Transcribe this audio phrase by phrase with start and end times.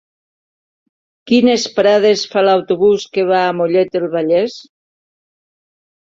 [1.31, 4.57] Quines parades fa l'autobús que va a Mollet del Vallès?